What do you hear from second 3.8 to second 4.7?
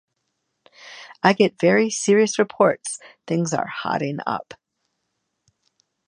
hotting up.